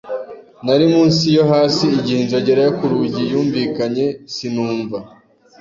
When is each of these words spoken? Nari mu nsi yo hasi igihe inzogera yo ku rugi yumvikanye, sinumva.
Nari 0.65 0.85
mu 0.93 1.01
nsi 1.09 1.25
yo 1.37 1.43
hasi 1.51 1.85
igihe 1.99 2.19
inzogera 2.21 2.59
yo 2.67 2.73
ku 2.77 2.83
rugi 2.91 3.23
yumvikanye, 3.31 4.05
sinumva. 4.33 4.97